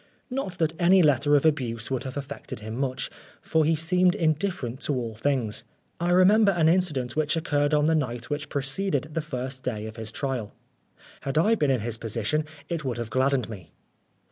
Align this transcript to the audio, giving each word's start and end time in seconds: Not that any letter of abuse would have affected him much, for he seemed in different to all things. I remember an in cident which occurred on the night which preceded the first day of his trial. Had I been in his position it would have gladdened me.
Not 0.31 0.53
that 0.57 0.73
any 0.81 1.03
letter 1.03 1.35
of 1.35 1.45
abuse 1.45 1.91
would 1.91 2.05
have 2.05 2.17
affected 2.17 2.61
him 2.61 2.73
much, 2.75 3.11
for 3.39 3.63
he 3.65 3.75
seemed 3.75 4.15
in 4.15 4.33
different 4.33 4.81
to 4.81 4.95
all 4.95 5.13
things. 5.13 5.63
I 5.99 6.09
remember 6.09 6.53
an 6.53 6.67
in 6.67 6.79
cident 6.79 7.15
which 7.15 7.35
occurred 7.37 7.71
on 7.75 7.85
the 7.85 7.93
night 7.93 8.27
which 8.27 8.49
preceded 8.49 9.09
the 9.13 9.21
first 9.21 9.61
day 9.61 9.85
of 9.85 9.97
his 9.97 10.11
trial. 10.11 10.55
Had 11.21 11.37
I 11.37 11.53
been 11.53 11.69
in 11.69 11.81
his 11.81 11.97
position 11.97 12.45
it 12.67 12.83
would 12.83 12.97
have 12.97 13.11
gladdened 13.11 13.47
me. 13.47 13.73